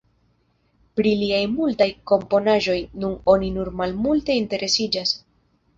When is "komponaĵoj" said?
2.13-2.79